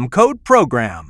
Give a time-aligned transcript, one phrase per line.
[0.00, 1.04] code PROGRAM.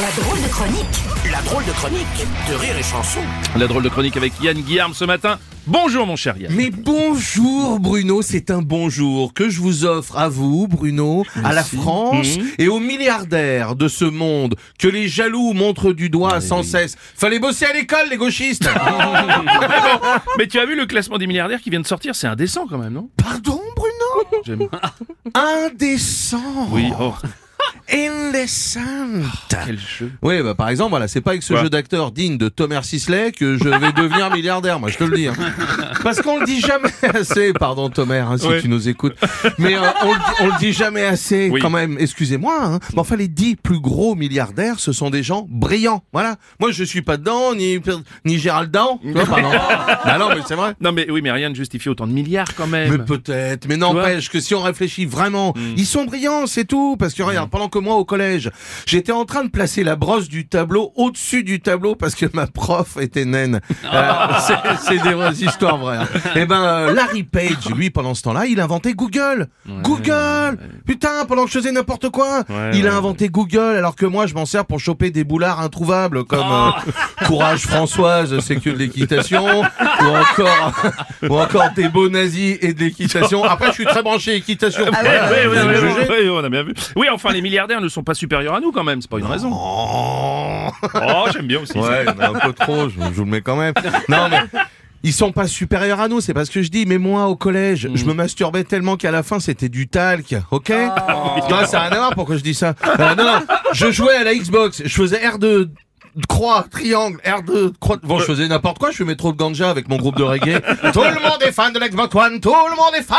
[0.00, 0.86] La drôle de chronique.
[1.32, 3.20] La drôle de chronique de Rire et Chanson.
[3.56, 5.38] La drôle de chronique avec Yann Guillaume ce matin.
[5.66, 6.52] Bonjour mon cher Yann.
[6.54, 11.62] Mais bonjour Bruno, c'est un bonjour que je vous offre à vous Bruno, à la
[11.64, 12.46] France Mhm.
[12.58, 16.96] et aux milliardaires de ce monde que les jaloux montrent du doigt sans cesse.
[17.14, 18.68] Fallait bosser à l'école les gauchistes
[20.38, 22.78] Mais tu as vu le classement des milliardaires qui vient de sortir C'est indécent quand
[22.78, 23.08] même, non?
[23.16, 24.42] Pardon Bruno?
[24.44, 24.68] J'aime.
[25.34, 27.14] Indécent Oui, oh,
[27.92, 28.80] Indécent
[29.48, 30.12] quel jeu.
[30.22, 32.82] Oui, bah, par exemple, voilà, c'est pas avec ce Quoi jeu d'acteur digne de Thomas
[32.82, 35.26] Sisley que je vais devenir milliardaire, moi, je te le dis.
[35.28, 35.34] hein.
[36.02, 39.16] Parce qu'on le dit jamais assez, pardon Thomas, hein, si tu nous écoutes,
[39.58, 41.60] mais euh, on, le dit, on le dit jamais assez Oui.
[41.60, 42.58] quand même, excusez-moi.
[42.62, 42.78] Hein.
[42.92, 46.36] Mais enfin, les dix plus gros milliardaires, ce sont des gens brillants, voilà.
[46.60, 47.78] Moi, je suis pas dedans, ni,
[48.24, 49.50] ni Gérald Dan, tu vois, pardon.
[50.04, 50.74] bah non, mais c'est vrai.
[50.80, 52.90] Non mais oui, mais rien ne justifie autant de milliards quand même.
[52.92, 56.96] Mais peut-être, mais n'empêche que si on réfléchit vraiment, ils sont brillants, c'est tout.
[56.98, 58.50] Parce que regarde, pendant que moi au collège,
[58.86, 62.46] j'étais en train de placer la brosse du tableau au-dessus du tableau parce que ma
[62.46, 63.60] prof était naine.
[63.92, 64.12] Euh,
[64.86, 65.96] c'est- des vraies histoires vraies.
[65.96, 66.08] hein.
[66.36, 69.48] Et ben euh, Larry Page, lui, pendant ce temps-là, il a inventé Google.
[69.82, 74.06] Google Putain, pendant que je faisais n'importe quoi, Ouais, il a inventé Google alors que
[74.06, 78.70] moi je m'en sers pour choper des boulards introuvables comme euh, Courage Françoise, c'est que
[78.70, 80.72] de l'équitation, ou encore
[81.28, 83.44] ou encore des beaux nazis et de l'équitation.
[83.44, 84.84] Après, je suis très branché équitation.
[84.84, 86.08] Ouais, Voilà, me ouais, juger.
[86.10, 86.74] ouais, on a bien vu.
[86.96, 89.26] Oui, enfin les milliardaires ne sont pas supérieurs à nous quand même, c'est pas une
[89.26, 89.50] raison.
[89.52, 91.74] Oh, Oh, j'aime bien aussi.
[91.74, 91.80] ça.
[91.80, 93.74] ouais, mais un peu trop, je, je vous le mets quand même.
[94.08, 94.40] Non, mais
[95.02, 97.36] ils sont pas supérieurs à nous, c'est pas ce que je dis, mais moi au
[97.36, 101.82] collège, je me masturbais tellement qu'à la fin c'était du talc, ok Non, ça n'a
[101.84, 102.74] rien à voir pourquoi je dis ça.
[102.98, 103.40] Euh, non, non,
[103.72, 105.68] je jouais à la Xbox, je faisais R2
[106.28, 107.98] croix, triangle, R2, croix.
[108.02, 110.60] Bon, je faisais n'importe quoi, je fumais trop de ganja avec mon groupe de reggae.
[110.92, 113.18] tout le monde est fan de l'Xbox One, tout le monde est fan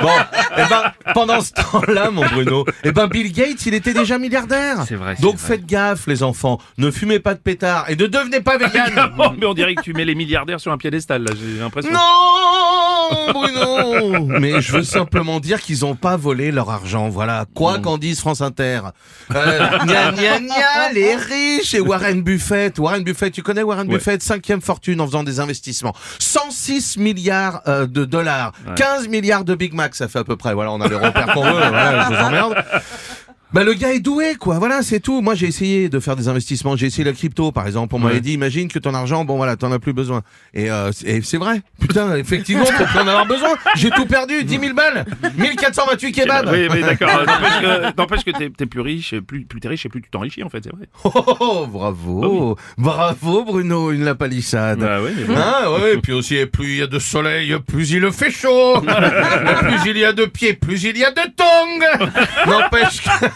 [0.00, 0.08] Bon,
[0.56, 4.78] et ben, pendant ce temps-là, mon Bruno, et ben, Bill Gates, il était déjà milliardaire.
[4.88, 5.48] C'est vrai, Donc vrai.
[5.48, 6.58] faites gaffe, les enfants.
[6.78, 8.92] Ne fumez pas de pétard et ne devenez pas vegan.
[9.38, 11.92] Mais on dirait que tu mets les milliardaires sur un piédestal là, j'ai l'impression.
[11.92, 13.01] Non,
[13.32, 17.44] Bruno Mais je veux simplement dire qu'ils ont pas volé leur argent, voilà.
[17.54, 18.80] Quoi qu'en dise France Inter.
[19.34, 22.78] Euh, gna gna gna, les riches et Warren Buffett.
[22.78, 23.94] Warren Buffett, tu connais Warren Ouais.
[23.96, 24.22] Buffett?
[24.22, 25.94] Cinquième fortune en faisant des investissements.
[26.18, 28.52] 106 milliards euh, de dollars.
[28.76, 30.54] 15 milliards de Big Mac, ça fait à peu près.
[30.54, 31.52] Voilà, on a les repères qu'on veut.
[31.52, 32.54] Voilà, je vous emmerde.
[33.52, 35.20] Bah le gars est doué quoi, voilà c'est tout.
[35.20, 37.94] Moi j'ai essayé de faire des investissements, j'ai essayé la crypto par exemple.
[37.94, 38.20] On m'avait Ouais.
[38.20, 40.22] dit imagine que ton argent, bon voilà, t'en as plus besoin.
[40.54, 43.50] Et, euh, c'est- et c'est vrai, putain effectivement plus en avoir besoin.
[43.76, 45.04] J'ai tout perdu, 10 000 balles,
[45.36, 46.48] 1428 kebabs.
[46.50, 47.10] Oui, oui, d'accord.
[47.98, 50.64] N'empêche que, t'es, plus riche, plus, plus t'es riche et plus tu t'enrichis en fait,
[50.64, 50.86] c'est vrai.
[51.04, 54.78] Oh, oh, oh, bravo, bravo Bruno, une la palissade.
[54.78, 55.34] Bah oui, mais bon.
[55.36, 58.80] Hein, ouais, et puis aussi, plus il y a de soleil, plus il fait chaud.
[58.82, 62.06] Plus il y a de pieds, plus il y a de tongs.
[62.46, 63.26] N'empêche que...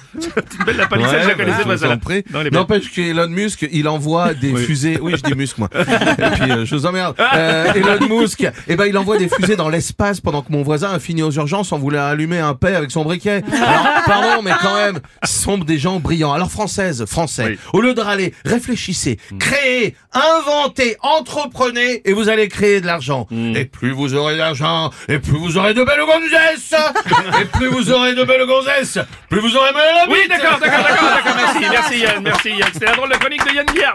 [0.65, 2.53] Belle la palissade, je la connaissais bah, pas belle.
[2.53, 4.63] N'empêche qu'Elon Musk, il envoie des Oui.
[4.65, 4.99] fusées.
[5.01, 5.69] Oui, je dis Musk, moi.
[5.75, 7.15] Et puis, euh, je vous emmerde.
[7.35, 10.91] Euh, Elon Musk, eh ben, il envoie des fusées dans l'espace pendant que mon voisin
[10.93, 13.43] a fini aux urgences en voulant allumer un paix avec son briquet.
[13.53, 16.33] Alors, pardon, mais quand même, sont des gens brillants.
[16.33, 17.59] Alors, française, français, Oui.
[17.73, 23.27] au lieu de râler, réfléchissez, créez, inventez, entreprenez, et vous allez créer de l'argent.
[23.31, 26.75] Et plus vous aurez d'argent, et plus vous aurez de belles gonzesses,
[27.41, 28.99] et plus vous aurez de belles gonzesses,
[29.29, 32.71] plus vous aurez mal Oui, d'accord, d'accord, d'accord, d'accord, merci, merci Yann, merci Yann.
[32.73, 33.95] C'était la drôle de chronique de Yann Guillard.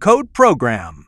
[0.00, 1.06] code PROGRAM.